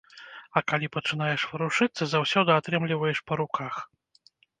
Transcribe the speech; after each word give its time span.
А 0.59 0.61
калі 0.71 0.87
пачынаеш 0.95 1.43
варушыцца, 1.51 2.03
заўсёды 2.13 2.51
атрымліваеш 2.61 3.17
па 3.29 3.33
руках. 3.43 3.73